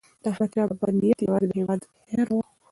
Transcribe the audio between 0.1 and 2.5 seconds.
داحمدشاه بابا نیت یوازې د هیواد خیر و.